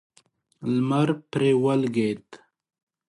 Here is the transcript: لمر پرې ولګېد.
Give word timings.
لمر 0.73 1.09
پرې 1.31 1.51
ولګېد. 1.63 2.25